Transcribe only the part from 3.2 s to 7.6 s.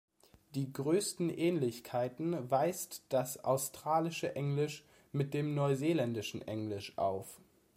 australische Englisch mit dem neuseeländischen Englisch auf.